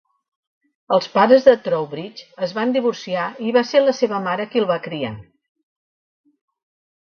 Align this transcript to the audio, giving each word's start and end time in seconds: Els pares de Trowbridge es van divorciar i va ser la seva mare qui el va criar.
Els 0.95 1.09
pares 1.17 1.43
de 1.49 1.53
Trowbridge 1.67 2.25
es 2.47 2.55
van 2.59 2.73
divorciar 2.77 3.27
i 3.49 3.53
va 3.59 3.63
ser 3.73 3.83
la 3.85 3.95
seva 3.99 4.23
mare 4.29 4.49
qui 4.55 4.63
el 4.63 4.67
va 4.73 4.79
criar. 4.89 5.13